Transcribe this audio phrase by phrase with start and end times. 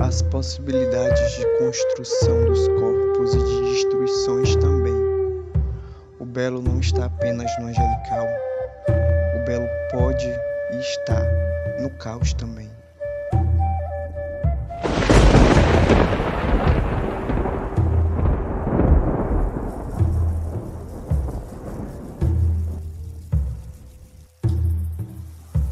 [0.00, 4.94] as possibilidades de construção dos corpos e de destruições também.
[6.18, 8.26] O belo não está apenas no angelical,
[9.36, 11.22] o belo pode e está
[11.80, 12.70] no caos também.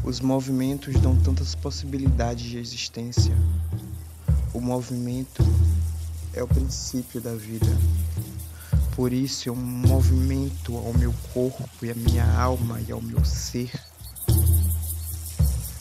[0.03, 3.35] Os movimentos dão tantas possibilidades de existência.
[4.53, 5.43] O movimento
[6.33, 7.67] é o princípio da vida.
[8.95, 13.23] Por isso é um movimento ao meu corpo e à minha alma e ao meu
[13.23, 13.71] ser.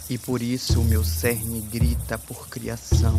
[0.08, 3.18] E por isso o meu cerne grita por criação.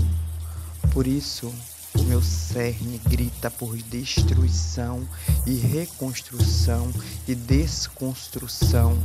[0.92, 1.54] Por isso
[1.96, 5.08] o meu cerne grita por destruição
[5.46, 6.92] e reconstrução
[7.28, 8.98] e desconstrução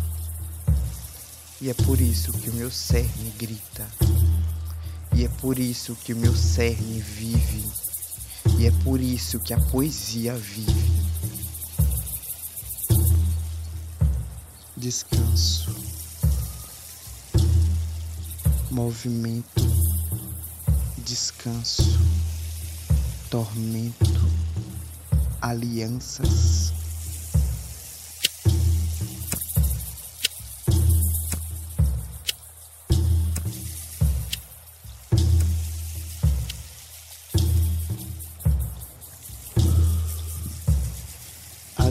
[1.65, 3.89] e é por isso que o meu cerne grita.
[5.17, 7.65] E é por isso que o meu cerne vive.
[8.59, 10.93] E é por isso que a poesia vive.
[14.77, 15.75] Descanso.
[18.71, 19.63] Movimento.
[20.99, 21.99] Descanso.
[23.31, 24.13] Tormento.
[25.41, 26.84] Alianças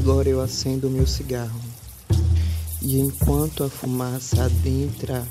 [0.03, 1.61] Agora eu acendo meu cigarro.
[2.81, 5.25] E enquanto a fumaça adentra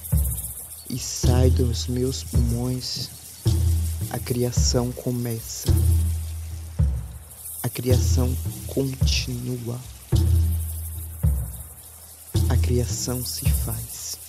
[0.89, 3.11] e sai dos meus pulmões,
[4.09, 5.69] a criação começa.
[7.63, 8.35] A criação
[8.67, 9.79] continua.
[12.49, 14.22] A criação se faz.